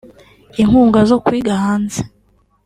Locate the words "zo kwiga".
1.09-1.53